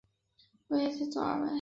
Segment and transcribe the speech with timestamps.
[0.69, 1.49] 岳飞为左起第二位。